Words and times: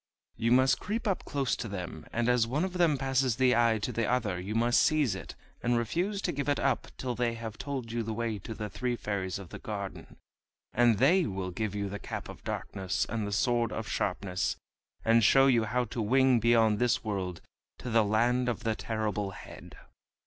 You 0.35 0.51
must 0.51 0.79
creep 0.79 1.07
up 1.07 1.23
close 1.25 1.55
to 1.55 1.67
them, 1.67 2.07
and 2.11 2.27
as 2.27 2.47
one 2.47 2.63
of 2.65 2.73
them 2.73 2.97
passes 2.97 3.35
the 3.35 3.55
eye 3.55 3.77
to 3.83 3.91
the 3.91 4.09
other 4.09 4.39
you 4.41 4.55
must 4.55 4.81
seize 4.81 5.13
it, 5.13 5.35
and 5.61 5.77
refuse 5.77 6.23
to 6.23 6.31
give 6.31 6.49
it 6.49 6.57
up 6.59 6.87
till 6.97 7.13
they 7.13 7.35
have 7.35 7.59
told 7.59 7.91
you 7.91 8.01
the 8.01 8.11
way 8.11 8.39
to 8.39 8.55
the 8.55 8.67
Three 8.67 8.95
Fairies 8.95 9.37
of 9.37 9.49
the 9.49 9.59
Garden, 9.59 10.17
and 10.73 10.97
they 10.97 11.27
will 11.27 11.51
give 11.51 11.75
you 11.75 11.87
the 11.87 11.99
Cap 11.99 12.29
of 12.29 12.43
Darkness 12.43 13.05
and 13.09 13.27
the 13.27 13.31
Sword 13.31 13.71
of 13.71 13.87
Sharpness, 13.87 14.55
and 15.05 15.23
show 15.23 15.45
you 15.45 15.65
how 15.65 15.83
to 15.85 16.01
wing 16.01 16.39
beyond 16.39 16.79
this 16.79 17.03
world 17.03 17.41
to 17.77 17.91
the 17.91 18.03
land 18.03 18.49
of 18.49 18.63
the 18.63 18.73
Terrible 18.75 19.29
Head." 19.29 19.77